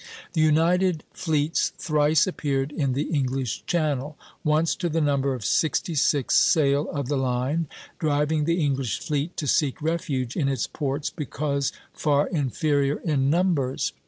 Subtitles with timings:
[0.33, 5.93] The united fleets thrice appeared in the English Channel, once to the number of sixty
[5.93, 7.67] six sail of the line,
[7.99, 13.93] driving the English fleet to seek refuge in its ports because far inferior in numbers.